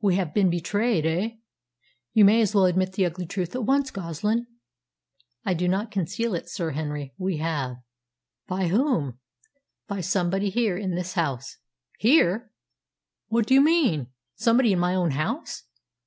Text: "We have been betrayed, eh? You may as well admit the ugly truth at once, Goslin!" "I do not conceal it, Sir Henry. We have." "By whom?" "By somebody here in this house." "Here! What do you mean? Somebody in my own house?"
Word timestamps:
"We 0.00 0.16
have 0.16 0.32
been 0.32 0.48
betrayed, 0.48 1.04
eh? 1.04 1.32
You 2.14 2.24
may 2.24 2.40
as 2.40 2.54
well 2.54 2.64
admit 2.64 2.94
the 2.94 3.04
ugly 3.04 3.26
truth 3.26 3.54
at 3.54 3.64
once, 3.64 3.90
Goslin!" 3.90 4.46
"I 5.44 5.52
do 5.52 5.68
not 5.68 5.90
conceal 5.90 6.34
it, 6.34 6.48
Sir 6.48 6.70
Henry. 6.70 7.12
We 7.18 7.36
have." 7.36 7.76
"By 8.46 8.68
whom?" 8.68 9.18
"By 9.86 10.00
somebody 10.00 10.48
here 10.48 10.78
in 10.78 10.94
this 10.94 11.12
house." 11.12 11.58
"Here! 11.98 12.50
What 13.26 13.46
do 13.46 13.52
you 13.52 13.60
mean? 13.60 14.06
Somebody 14.36 14.72
in 14.72 14.78
my 14.78 14.94
own 14.94 15.10
house?" 15.10 15.64